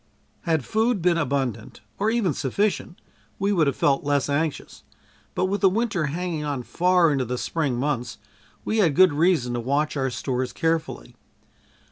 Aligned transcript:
Had 0.45 0.65
food 0.65 0.99
been 0.99 1.19
abundant, 1.19 1.81
or 1.99 2.09
even 2.09 2.33
sufficient, 2.33 2.99
we 3.37 3.51
would 3.51 3.67
have 3.67 3.75
felt 3.75 4.03
less 4.03 4.29
anxious, 4.29 4.83
but 5.35 5.45
with 5.45 5.61
the 5.61 5.69
winter 5.69 6.07
hanging 6.07 6.43
on 6.43 6.63
far 6.63 7.11
into 7.11 7.23
the 7.23 7.37
spring 7.37 7.75
months, 7.77 8.17
we 8.65 8.79
had 8.79 8.95
good 8.95 9.13
reason 9.13 9.53
to 9.53 9.59
watch 9.59 9.95
our 9.95 10.09
stores 10.09 10.53
carefully. 10.53 11.15